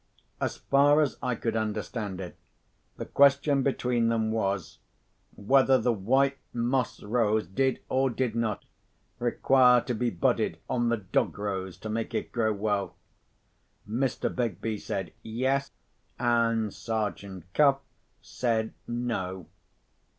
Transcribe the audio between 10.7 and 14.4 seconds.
the dog rose to make it grow well. Mr.